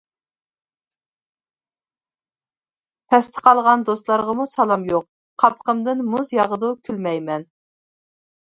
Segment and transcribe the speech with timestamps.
[3.13, 5.07] پەستە قالغان دوستلارغىمۇ سالام يوق،
[5.45, 7.47] قاپىقىمدىن مۇز ياغىدۇ كۈلمەيمەن.